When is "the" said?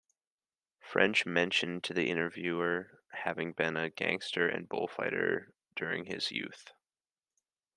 1.93-2.09